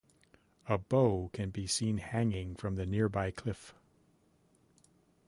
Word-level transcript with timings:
A 0.67 0.79
bow 0.79 1.29
can 1.31 1.51
be 1.51 1.67
seen 1.67 1.99
hanging 1.99 2.55
from 2.55 2.75
the 2.75 2.87
nearby 2.87 3.29
cliff. 3.29 3.75